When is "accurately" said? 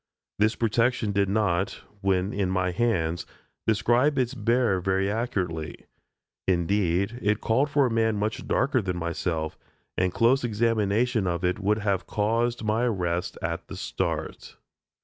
5.11-5.85